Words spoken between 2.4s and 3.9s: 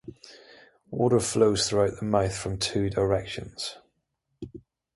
two directions.